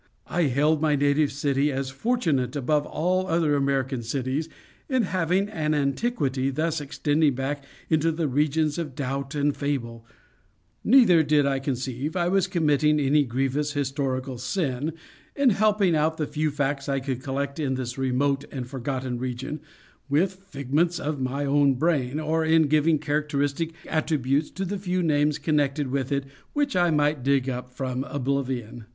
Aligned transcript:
I 0.25 0.45
hailed 0.45 0.81
my 0.81 0.95
native 0.95 1.31
city 1.31 1.71
as 1.71 1.91
fortunate 1.91 2.55
above 2.55 2.87
all 2.87 3.27
other 3.27 3.53
American 3.53 4.01
cities 4.01 4.49
in 4.89 5.03
having 5.03 5.47
an 5.49 5.75
antiquity 5.75 6.49
thus 6.49 6.81
extending 6.81 7.35
back 7.35 7.63
into 7.87 8.11
the 8.11 8.27
regions 8.27 8.79
of 8.79 8.95
doubt 8.95 9.35
and 9.35 9.55
fable; 9.55 10.03
neither 10.83 11.21
did 11.21 11.45
I 11.45 11.59
conceive 11.59 12.15
I 12.15 12.29
was 12.29 12.47
committing 12.47 12.99
any 12.99 13.23
grievous 13.23 13.73
historical 13.73 14.39
sin 14.39 14.93
in 15.35 15.51
helping 15.51 15.95
out 15.95 16.17
the 16.17 16.25
few 16.25 16.49
facts 16.49 16.89
I 16.89 16.99
could 16.99 17.21
collect 17.21 17.59
in 17.59 17.75
this 17.75 17.95
remote 17.99 18.43
and 18.51 18.67
forgotten 18.67 19.19
region 19.19 19.59
with 20.09 20.33
figments 20.33 20.99
of 20.99 21.21
my 21.21 21.45
own 21.45 21.75
brain, 21.75 22.19
or 22.19 22.43
in 22.43 22.63
giving 22.63 22.97
characteristic 22.97 23.71
attributes 23.87 24.49
to 24.49 24.65
the 24.65 24.79
few 24.79 25.03
names 25.03 25.37
connected 25.37 25.91
with 25.91 26.11
it 26.11 26.23
which 26.53 26.75
I 26.75 26.89
might 26.89 27.21
dig 27.21 27.47
up 27.47 27.69
from 27.69 28.03
oblivion. 28.05 28.85